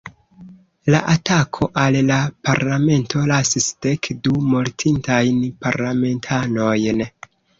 [0.93, 2.15] La atako al la
[2.49, 7.07] Parlamento lasis dek du mortintajn parlamentanojn.